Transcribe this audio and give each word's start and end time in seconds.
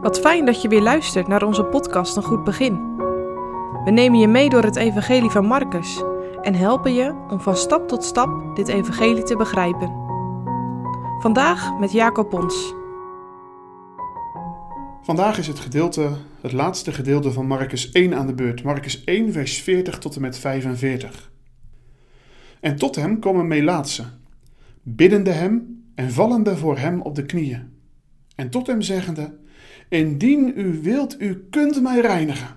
Wat 0.00 0.20
fijn 0.20 0.44
dat 0.44 0.62
je 0.62 0.68
weer 0.68 0.82
luistert 0.82 1.28
naar 1.28 1.42
onze 1.42 1.64
podcast 1.64 2.16
Een 2.16 2.22
Goed 2.22 2.44
Begin. 2.44 2.96
We 3.84 3.90
nemen 3.90 4.18
je 4.18 4.28
mee 4.28 4.48
door 4.48 4.62
het 4.62 4.76
Evangelie 4.76 5.30
van 5.30 5.44
Marcus 5.44 6.02
en 6.42 6.54
helpen 6.54 6.94
je 6.94 7.26
om 7.28 7.40
van 7.40 7.56
stap 7.56 7.88
tot 7.88 8.04
stap 8.04 8.56
dit 8.56 8.68
Evangelie 8.68 9.22
te 9.22 9.36
begrijpen. 9.36 9.92
Vandaag 11.20 11.78
met 11.78 11.92
Jacob 11.92 12.28
Pons. 12.28 12.74
Vandaag 15.02 15.38
is 15.38 15.46
het 15.46 15.58
gedeelte, 15.58 16.10
het 16.40 16.52
laatste 16.52 16.92
gedeelte 16.92 17.32
van 17.32 17.46
Marcus 17.46 17.90
1 17.90 18.14
aan 18.14 18.26
de 18.26 18.34
beurt. 18.34 18.62
Marcus 18.62 19.04
1, 19.04 19.32
vers 19.32 19.58
40 19.62 19.98
tot 19.98 20.14
en 20.14 20.20
met 20.20 20.38
45. 20.38 21.30
En 22.60 22.76
tot 22.76 22.96
hem 22.96 23.18
komen 23.18 23.46
Melaatsen, 23.46 24.20
biddende 24.82 25.30
hem 25.30 25.82
en 25.94 26.10
vallende 26.10 26.56
voor 26.56 26.78
hem 26.78 27.00
op 27.00 27.14
de 27.14 27.26
knieën. 27.26 27.76
En 28.34 28.50
tot 28.50 28.66
hem 28.66 28.82
zeggende, 28.82 29.46
Indien 29.88 30.52
u 30.56 30.82
wilt, 30.82 31.20
u 31.20 31.46
kunt 31.50 31.82
mij 31.82 32.00
reinigen. 32.00 32.56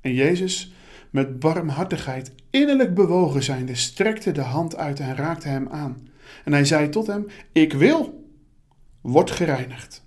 En 0.00 0.14
Jezus, 0.14 0.74
met 1.10 1.38
barmhartigheid 1.38 2.32
innerlijk 2.50 2.94
bewogen 2.94 3.42
zijnde, 3.42 3.74
strekte 3.74 4.32
de 4.32 4.40
hand 4.40 4.76
uit 4.76 5.00
en 5.00 5.16
raakte 5.16 5.48
hem 5.48 5.68
aan. 5.68 6.08
En 6.44 6.52
hij 6.52 6.64
zei 6.64 6.88
tot 6.88 7.06
hem, 7.06 7.26
ik 7.52 7.72
wil, 7.72 8.28
word 9.00 9.30
gereinigd. 9.30 10.06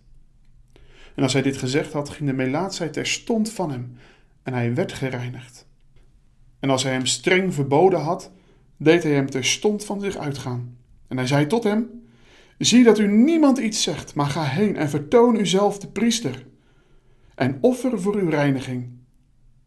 En 1.15 1.23
als 1.23 1.33
hij 1.33 1.41
dit 1.41 1.57
gezegd 1.57 1.93
had, 1.93 2.09
ging 2.09 2.29
de 2.29 2.35
melaatsheid 2.35 2.93
terstond 2.93 3.51
van 3.51 3.71
hem 3.71 3.97
en 4.43 4.53
hij 4.53 4.73
werd 4.73 4.93
gereinigd. 4.93 5.67
En 6.59 6.69
als 6.69 6.83
hij 6.83 6.91
hem 6.91 7.05
streng 7.05 7.53
verboden 7.53 7.99
had, 7.99 8.31
deed 8.77 9.03
hij 9.03 9.11
hem 9.11 9.29
terstond 9.29 9.85
van 9.85 10.01
zich 10.01 10.17
uitgaan. 10.17 10.77
En 11.07 11.17
hij 11.17 11.27
zei 11.27 11.47
tot 11.47 11.63
hem, 11.63 12.06
zie 12.57 12.83
dat 12.83 12.99
u 12.99 13.07
niemand 13.07 13.57
iets 13.57 13.83
zegt, 13.83 14.15
maar 14.15 14.25
ga 14.25 14.43
heen 14.43 14.75
en 14.75 14.89
vertoon 14.89 15.39
uzelf 15.39 15.79
de 15.79 15.87
priester. 15.87 16.45
En 17.35 17.57
offer 17.61 18.01
voor 18.01 18.15
uw 18.15 18.29
reiniging, 18.29 18.89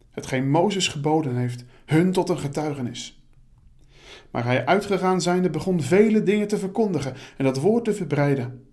hetgeen 0.09 0.49
Mozes 0.49 0.87
geboden 0.87 1.35
heeft, 1.35 1.65
hun 1.85 2.11
tot 2.11 2.29
een 2.29 2.39
getuigenis. 2.39 3.25
Maar 4.31 4.45
hij 4.45 4.65
uitgegaan 4.65 5.21
zijnde 5.21 5.49
begon 5.49 5.81
vele 5.81 6.23
dingen 6.23 6.47
te 6.47 6.57
verkondigen 6.57 7.13
en 7.37 7.45
dat 7.45 7.59
woord 7.59 7.83
te 7.83 7.93
verbreiden. 7.93 8.65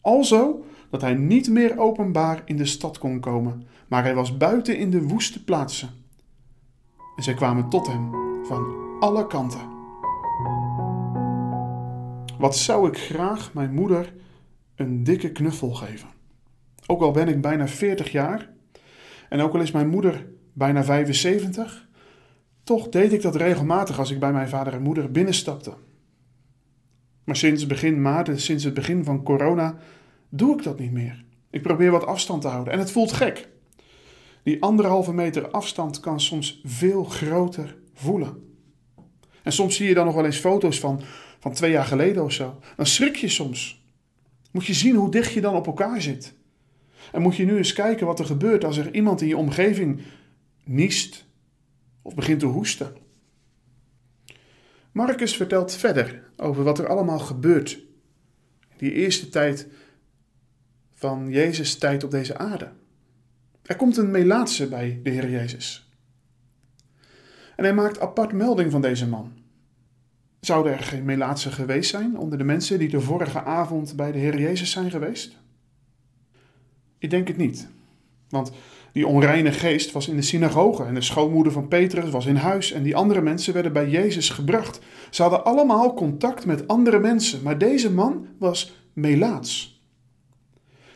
Alzo 0.00 0.64
dat 0.90 1.00
hij 1.00 1.14
niet 1.14 1.48
meer 1.48 1.78
openbaar 1.78 2.42
in 2.44 2.56
de 2.56 2.66
stad 2.66 2.98
kon 2.98 3.20
komen, 3.20 3.66
maar 3.88 4.02
hij 4.02 4.14
was 4.14 4.36
buiten 4.36 4.78
in 4.78 4.90
de 4.90 5.02
woeste 5.02 5.44
plaatsen. 5.44 5.90
En 7.16 7.22
zij 7.22 7.34
kwamen 7.34 7.68
tot 7.68 7.86
hem 7.86 8.10
van 8.44 8.74
alle 9.00 9.26
kanten. 9.26 9.73
Wat 12.38 12.56
zou 12.56 12.88
ik 12.88 12.98
graag 12.98 13.52
mijn 13.54 13.74
moeder 13.74 14.12
een 14.74 15.04
dikke 15.04 15.32
knuffel 15.32 15.70
geven? 15.70 16.08
Ook 16.86 17.02
al 17.02 17.10
ben 17.10 17.28
ik 17.28 17.40
bijna 17.40 17.68
40 17.68 18.12
jaar 18.12 18.50
en 19.28 19.40
ook 19.40 19.54
al 19.54 19.60
is 19.60 19.70
mijn 19.70 19.88
moeder 19.88 20.26
bijna 20.52 20.84
75, 20.84 21.88
toch 22.64 22.88
deed 22.88 23.12
ik 23.12 23.22
dat 23.22 23.36
regelmatig 23.36 23.98
als 23.98 24.10
ik 24.10 24.18
bij 24.18 24.32
mijn 24.32 24.48
vader 24.48 24.72
en 24.72 24.82
moeder 24.82 25.10
binnenstapte. 25.10 25.74
Maar 27.24 27.36
sinds 27.36 27.66
begin 27.66 28.02
maart, 28.02 28.40
sinds 28.40 28.64
het 28.64 28.74
begin 28.74 29.04
van 29.04 29.22
corona, 29.22 29.76
doe 30.28 30.56
ik 30.56 30.62
dat 30.62 30.78
niet 30.78 30.92
meer. 30.92 31.24
Ik 31.50 31.62
probeer 31.62 31.90
wat 31.90 32.06
afstand 32.06 32.42
te 32.42 32.48
houden 32.48 32.72
en 32.72 32.78
het 32.78 32.90
voelt 32.90 33.12
gek. 33.12 33.48
Die 34.42 34.62
anderhalve 34.62 35.12
meter 35.12 35.50
afstand 35.50 36.00
kan 36.00 36.20
soms 36.20 36.60
veel 36.64 37.04
groter 37.04 37.76
voelen. 37.94 38.56
En 39.42 39.52
soms 39.52 39.76
zie 39.76 39.88
je 39.88 39.94
dan 39.94 40.06
nog 40.06 40.14
wel 40.14 40.24
eens 40.24 40.38
foto's 40.38 40.80
van, 40.80 41.00
van 41.44 41.52
twee 41.52 41.70
jaar 41.70 41.84
geleden 41.84 42.24
of 42.24 42.32
zo. 42.32 42.60
Dan 42.76 42.86
schrik 42.86 43.16
je 43.16 43.28
soms. 43.28 43.84
Moet 44.50 44.66
je 44.66 44.74
zien 44.74 44.94
hoe 44.94 45.10
dicht 45.10 45.32
je 45.32 45.40
dan 45.40 45.54
op 45.54 45.66
elkaar 45.66 46.02
zit. 46.02 46.34
En 47.12 47.22
moet 47.22 47.36
je 47.36 47.44
nu 47.44 47.56
eens 47.56 47.72
kijken 47.72 48.06
wat 48.06 48.18
er 48.18 48.24
gebeurt 48.26 48.64
als 48.64 48.76
er 48.76 48.94
iemand 48.94 49.20
in 49.20 49.28
je 49.28 49.36
omgeving 49.36 50.00
niest 50.64 51.26
of 52.02 52.14
begint 52.14 52.40
te 52.40 52.46
hoesten. 52.46 52.96
Marcus 54.92 55.36
vertelt 55.36 55.74
verder 55.74 56.30
over 56.36 56.64
wat 56.64 56.78
er 56.78 56.88
allemaal 56.88 57.18
gebeurt. 57.18 57.78
Die 58.76 58.92
eerste 58.92 59.28
tijd 59.28 59.68
van 60.94 61.30
Jezus' 61.30 61.78
tijd 61.78 62.04
op 62.04 62.10
deze 62.10 62.38
aarde. 62.38 62.72
Er 63.62 63.76
komt 63.76 63.96
een 63.96 64.10
Melaatse 64.10 64.68
bij 64.68 65.00
de 65.02 65.10
Heer 65.10 65.30
Jezus. 65.30 65.90
En 67.56 67.64
hij 67.64 67.74
maakt 67.74 68.00
apart 68.00 68.32
melding 68.32 68.70
van 68.70 68.80
deze 68.80 69.08
man. 69.08 69.43
Zouden 70.44 70.72
er 70.72 70.82
geen 70.82 71.04
Melaatse 71.04 71.50
geweest 71.50 71.90
zijn 71.90 72.18
onder 72.18 72.38
de 72.38 72.44
mensen 72.44 72.78
die 72.78 72.88
de 72.88 73.00
vorige 73.00 73.42
avond 73.42 73.96
bij 73.96 74.12
de 74.12 74.18
Heer 74.18 74.38
Jezus 74.38 74.70
zijn 74.70 74.90
geweest? 74.90 75.36
Ik 76.98 77.10
denk 77.10 77.28
het 77.28 77.36
niet. 77.36 77.68
Want 78.28 78.52
die 78.92 79.06
onreine 79.06 79.52
geest 79.52 79.92
was 79.92 80.08
in 80.08 80.16
de 80.16 80.22
synagoge 80.22 80.84
en 80.84 80.94
de 80.94 81.00
schoonmoeder 81.00 81.52
van 81.52 81.68
Petrus 81.68 82.10
was 82.10 82.26
in 82.26 82.36
huis 82.36 82.72
en 82.72 82.82
die 82.82 82.96
andere 82.96 83.20
mensen 83.20 83.54
werden 83.54 83.72
bij 83.72 83.88
Jezus 83.88 84.30
gebracht. 84.30 84.80
Ze 85.10 85.22
hadden 85.22 85.44
allemaal 85.44 85.94
contact 85.94 86.46
met 86.46 86.68
andere 86.68 86.98
mensen, 86.98 87.42
maar 87.42 87.58
deze 87.58 87.92
man 87.92 88.26
was 88.38 88.74
Melaats. 88.92 89.82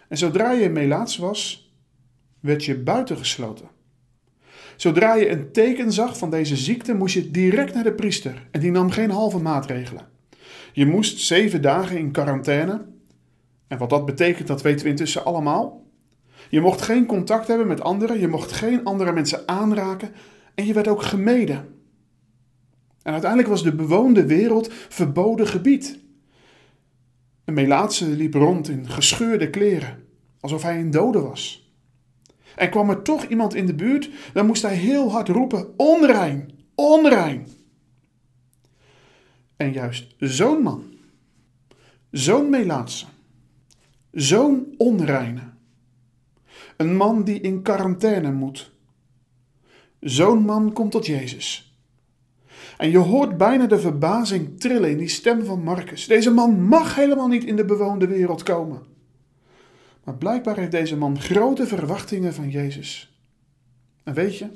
En 0.09 0.19
zodra 0.19 0.51
je 0.51 0.69
Melaats 0.69 1.17
was, 1.17 1.73
werd 2.41 2.65
je 2.65 2.79
buitengesloten. 2.79 3.78
Zodra 4.79 5.15
je 5.15 5.31
een 5.31 5.53
teken 5.53 5.93
zag 5.93 6.19
van 6.19 6.31
deze 6.31 6.57
ziekte, 6.57 6.95
moest 6.95 7.15
je 7.15 7.31
direct 7.31 7.75
naar 7.75 7.85
de 7.85 7.93
priester 7.93 8.47
en 8.51 8.61
die 8.61 8.71
nam 8.71 8.91
geen 8.91 9.11
halve 9.11 9.39
maatregelen. 9.39 10.09
Je 10.73 10.87
moest 10.87 11.21
zeven 11.21 11.63
dagen 11.63 11.99
in 11.99 12.11
quarantaine. 12.11 12.87
En 13.69 13.79
wat 13.79 13.91
dat 13.91 14.07
betekent, 14.07 14.49
dat 14.49 14.63
weten 14.63 14.85
we 14.85 14.91
intussen 14.91 15.25
allemaal. 15.25 15.87
Je 16.51 16.61
mocht 16.61 16.83
geen 16.83 17.07
contact 17.07 17.49
hebben 17.49 17.67
met 17.67 17.81
anderen, 17.81 18.21
je 18.21 18.29
mocht 18.29 18.53
geen 18.53 18.85
andere 18.85 19.13
mensen 19.13 19.49
aanraken 19.49 20.13
en 20.55 20.67
je 20.67 20.73
werd 20.73 20.89
ook 20.89 21.03
gemeden. 21.03 21.69
En 23.03 23.13
uiteindelijk 23.13 23.51
was 23.51 23.63
de 23.63 23.75
bewoonde 23.75 24.27
wereld 24.27 24.73
verboden 24.89 25.47
gebied. 25.47 25.99
Een 27.45 27.55
Melaatse 27.55 28.09
liep 28.09 28.35
rond 28.35 28.69
in 28.69 28.89
gescheurde 28.89 29.51
kleren, 29.51 30.05
alsof 30.41 30.63
hij 30.63 30.81
een 30.81 30.91
dode 30.91 31.21
was. 31.21 31.68
En 32.57 32.71
kwam 32.71 32.91
er 32.91 33.03
toch 33.03 33.25
iemand 33.25 33.55
in 33.55 33.67
de 33.67 33.75
buurt, 33.75 34.11
dan 34.33 34.47
moest 34.47 34.63
hij 34.63 34.75
heel 34.75 35.11
hard 35.11 35.29
roepen: 35.29 35.75
onrein, 35.77 36.51
onrein. 36.75 37.47
En 39.57 39.73
juist 39.73 40.15
zo'n 40.19 40.63
man, 40.63 40.83
zo'n 42.11 42.51
Melaatse, 42.51 43.07
zo'n 44.13 44.75
onreine, 44.77 45.43
een 46.77 46.97
man 46.97 47.25
die 47.25 47.41
in 47.41 47.63
quarantaine 47.63 48.33
moet. 48.33 48.71
Zo'n 50.01 50.43
man 50.43 50.73
komt 50.73 50.91
tot 50.91 51.07
Jezus. 51.07 51.77
En 52.77 52.91
je 52.91 52.99
hoort 52.99 53.37
bijna 53.37 53.67
de 53.67 53.79
verbazing 53.79 54.61
trillen 54.61 54.91
in 54.91 54.99
die 54.99 55.09
stem 55.09 55.45
van 55.45 55.63
Marcus. 55.63 56.07
Deze 56.07 56.31
man 56.31 56.63
mag 56.63 56.95
helemaal 56.95 57.29
niet 57.29 57.45
in 57.45 57.57
de 57.57 57.65
bewoonde 57.65 58.07
wereld 58.07 58.43
komen. 58.43 58.83
Maar 60.09 60.17
blijkbaar 60.17 60.57
heeft 60.57 60.71
deze 60.71 60.97
man 60.97 61.21
grote 61.21 61.67
verwachtingen 61.67 62.35
van 62.35 62.51
Jezus. 62.51 63.19
En 64.05 64.15
weet 64.15 64.39
je, 64.39 64.49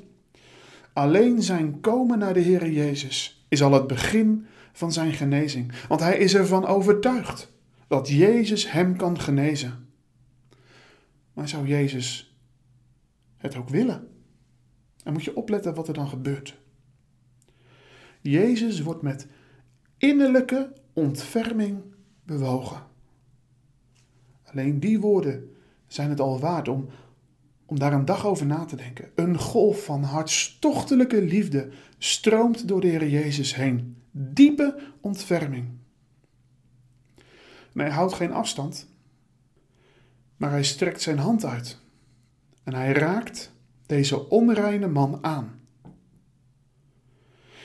alleen 0.93 1.41
zijn 1.41 1.79
komen 1.79 2.19
naar 2.19 2.33
de 2.33 2.39
Heer 2.39 2.69
Jezus 2.69 3.45
is 3.47 3.63
al 3.63 3.71
het 3.71 3.87
begin 3.87 4.45
van 4.71 4.91
zijn 4.91 5.13
genezing. 5.13 5.71
Want 5.87 6.01
hij 6.01 6.17
is 6.17 6.33
ervan 6.33 6.65
overtuigd 6.65 7.51
dat 7.87 8.09
Jezus 8.09 8.71
hem 8.71 8.95
kan 8.95 9.19
genezen. 9.19 9.89
Maar 11.33 11.49
zou 11.49 11.67
Jezus 11.67 12.37
het 13.37 13.55
ook 13.55 13.69
willen? 13.69 14.07
En 15.03 15.13
moet 15.13 15.23
je 15.23 15.35
opletten 15.35 15.73
wat 15.73 15.87
er 15.87 15.93
dan 15.93 16.07
gebeurt. 16.07 16.57
Jezus 18.21 18.81
wordt 18.81 19.01
met 19.01 19.27
innerlijke 19.97 20.73
ontferming 20.93 21.81
bewogen. 22.23 22.91
Alleen 24.53 24.79
die 24.79 24.99
woorden 24.99 25.49
zijn 25.87 26.09
het 26.09 26.19
al 26.19 26.39
waard 26.39 26.67
om, 26.67 26.87
om 27.65 27.79
daar 27.79 27.93
een 27.93 28.05
dag 28.05 28.25
over 28.25 28.45
na 28.45 28.65
te 28.65 28.75
denken. 28.75 29.09
Een 29.15 29.37
golf 29.37 29.83
van 29.83 30.03
hartstochtelijke 30.03 31.21
liefde 31.21 31.69
stroomt 31.97 32.67
door 32.67 32.81
de 32.81 32.87
Heer 32.87 33.07
Jezus 33.07 33.55
heen. 33.55 33.97
Diepe 34.11 34.79
ontferming. 35.01 35.69
Maar 37.73 37.85
hij 37.85 37.95
houdt 37.95 38.13
geen 38.13 38.31
afstand 38.31 38.91
maar 40.43 40.51
hij 40.51 40.63
strekt 40.63 41.01
zijn 41.01 41.17
hand 41.17 41.45
uit 41.45 41.79
en 42.63 42.73
hij 42.73 42.91
raakt 42.91 43.51
deze 43.85 44.29
onreine 44.29 44.87
man 44.87 45.17
aan. 45.21 45.59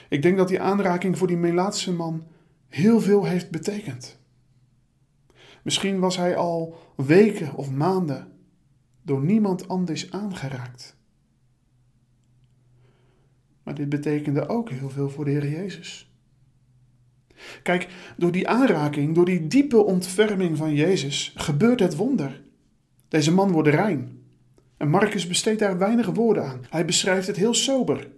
Ik 0.09 0.23
denk 0.23 0.37
dat 0.37 0.49
die 0.49 0.61
aanraking 0.61 1.19
voor 1.19 1.27
die 1.27 1.37
Melaatse 1.37 1.93
man 1.93 2.27
heel 2.69 3.01
veel 3.01 3.25
heeft 3.25 3.51
betekend. 3.51 4.18
Misschien 5.69 5.99
was 5.99 6.17
hij 6.17 6.37
al 6.37 6.77
weken 6.97 7.55
of 7.55 7.71
maanden 7.71 8.33
door 9.03 9.25
niemand 9.25 9.69
anders 9.69 10.11
aangeraakt. 10.11 10.97
Maar 13.63 13.75
dit 13.75 13.89
betekende 13.89 14.49
ook 14.49 14.71
heel 14.71 14.91
veel 14.91 15.11
voor 15.11 15.25
de 15.25 15.31
Heer 15.31 15.49
Jezus. 15.49 16.13
Kijk, 17.63 17.89
door 18.17 18.33
die 18.33 18.49
aanraking, 18.49 19.15
door 19.15 19.25
die 19.25 19.47
diepe 19.47 19.85
ontferming 19.85 20.57
van 20.57 20.75
Jezus, 20.75 21.33
gebeurt 21.37 21.81
het 21.81 21.97
wonder. 21.97 22.43
Deze 23.09 23.33
man 23.33 23.53
wordt 23.53 23.69
rein. 23.69 24.23
En 24.77 24.89
Marcus 24.89 25.27
besteedt 25.27 25.59
daar 25.59 25.79
weinig 25.79 26.07
woorden 26.07 26.45
aan. 26.45 26.65
Hij 26.71 26.85
beschrijft 26.85 27.27
het 27.27 27.37
heel 27.37 27.55
sober. 27.55 28.09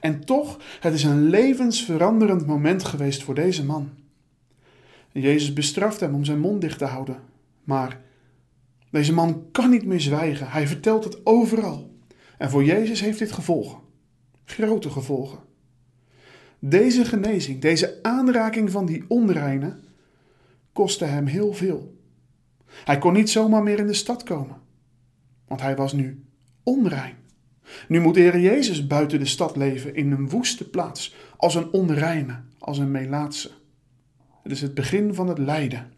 En 0.00 0.24
toch, 0.24 0.58
het 0.80 0.94
is 0.94 1.02
een 1.02 1.22
levensveranderend 1.28 2.46
moment 2.46 2.84
geweest 2.84 3.22
voor 3.22 3.34
deze 3.34 3.64
man. 3.64 4.03
Jezus 5.20 5.52
bestraft 5.52 6.00
hem 6.00 6.14
om 6.14 6.24
zijn 6.24 6.40
mond 6.40 6.60
dicht 6.60 6.78
te 6.78 6.84
houden. 6.84 7.22
Maar 7.64 8.00
deze 8.90 9.12
man 9.12 9.46
kan 9.52 9.70
niet 9.70 9.84
meer 9.84 10.00
zwijgen. 10.00 10.50
Hij 10.50 10.66
vertelt 10.66 11.04
het 11.04 11.26
overal. 11.26 11.94
En 12.38 12.50
voor 12.50 12.64
Jezus 12.64 13.00
heeft 13.00 13.18
dit 13.18 13.32
gevolgen. 13.32 13.78
Grote 14.44 14.90
gevolgen. 14.90 15.38
Deze 16.58 17.04
genezing, 17.04 17.60
deze 17.60 17.98
aanraking 18.02 18.70
van 18.70 18.86
die 18.86 19.04
onreine, 19.08 19.76
kostte 20.72 21.04
hem 21.04 21.26
heel 21.26 21.52
veel. 21.52 21.98
Hij 22.66 22.98
kon 22.98 23.12
niet 23.12 23.30
zomaar 23.30 23.62
meer 23.62 23.78
in 23.78 23.86
de 23.86 23.94
stad 23.94 24.22
komen, 24.22 24.56
want 25.48 25.60
hij 25.60 25.76
was 25.76 25.92
nu 25.92 26.24
onrein. 26.62 27.16
Nu 27.88 28.00
moet 28.00 28.14
de 28.14 28.40
Jezus 28.40 28.86
buiten 28.86 29.18
de 29.18 29.24
stad 29.24 29.56
leven 29.56 29.94
in 29.94 30.12
een 30.12 30.28
woeste 30.28 30.70
plaats, 30.70 31.14
als 31.36 31.54
een 31.54 31.72
onreine, 31.72 32.40
als 32.58 32.78
een 32.78 32.90
melaatse. 32.90 33.50
Het 34.44 34.52
is 34.52 34.60
het 34.60 34.74
begin 34.74 35.14
van 35.14 35.28
het 35.28 35.38
lijden, 35.38 35.92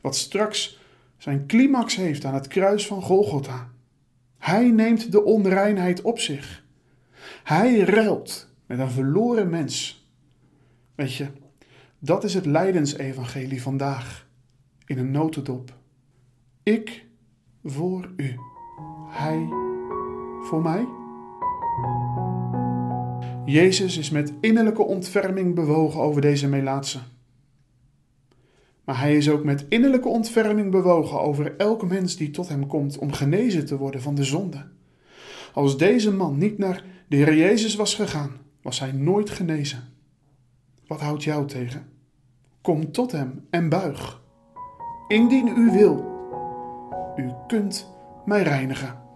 wat 0.00 0.16
straks 0.16 0.80
zijn 1.16 1.46
climax 1.46 1.96
heeft 1.96 2.24
aan 2.24 2.34
het 2.34 2.46
kruis 2.46 2.86
van 2.86 3.02
Golgotha. 3.02 3.70
Hij 4.38 4.70
neemt 4.70 5.12
de 5.12 5.24
onreinheid 5.24 6.02
op 6.02 6.18
zich. 6.18 6.64
Hij 7.44 7.78
ruilt 7.78 8.48
met 8.66 8.78
een 8.78 8.90
verloren 8.90 9.50
mens. 9.50 10.06
Weet 10.94 11.14
je, 11.14 11.26
dat 11.98 12.24
is 12.24 12.34
het 12.34 12.46
lijdensevangelie 12.46 13.62
vandaag 13.62 14.26
in 14.86 14.98
een 14.98 15.10
notendop. 15.10 15.74
Ik 16.62 17.06
voor 17.64 18.12
u, 18.16 18.34
hij 19.08 19.48
voor 20.42 20.62
mij. 20.62 20.86
Jezus 23.44 23.98
is 23.98 24.10
met 24.10 24.32
innerlijke 24.40 24.82
ontferming 24.82 25.54
bewogen 25.54 26.00
over 26.00 26.20
deze 26.20 26.48
melaatse. 26.48 26.98
Maar 28.88 29.00
hij 29.00 29.16
is 29.16 29.30
ook 29.30 29.44
met 29.44 29.66
innerlijke 29.68 30.08
ontferming 30.08 30.70
bewogen 30.70 31.20
over 31.20 31.56
elke 31.56 31.86
mens 31.86 32.16
die 32.16 32.30
tot 32.30 32.48
hem 32.48 32.66
komt 32.66 32.98
om 32.98 33.12
genezen 33.12 33.66
te 33.66 33.76
worden 33.76 34.02
van 34.02 34.14
de 34.14 34.24
zonde. 34.24 34.64
Als 35.54 35.76
deze 35.76 36.12
man 36.12 36.38
niet 36.38 36.58
naar 36.58 36.84
de 37.08 37.16
Heer 37.16 37.36
Jezus 37.36 37.74
was 37.74 37.94
gegaan, 37.94 38.30
was 38.62 38.80
hij 38.80 38.92
nooit 38.92 39.30
genezen. 39.30 39.88
Wat 40.86 41.00
houdt 41.00 41.24
jou 41.24 41.46
tegen? 41.46 41.88
Kom 42.60 42.92
tot 42.92 43.12
hem 43.12 43.46
en 43.50 43.68
buig. 43.68 44.22
Indien 45.08 45.48
u 45.48 45.70
wil, 45.72 46.04
u 47.16 47.30
kunt 47.46 47.90
mij 48.24 48.42
reinigen. 48.42 49.07